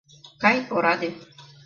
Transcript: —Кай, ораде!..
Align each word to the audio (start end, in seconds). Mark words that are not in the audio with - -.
—Кай, 0.41 0.57
ораде!.. 0.75 1.09